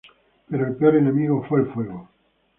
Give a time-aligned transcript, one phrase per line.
[0.49, 2.09] Pero el peor enemigo fue el fuego.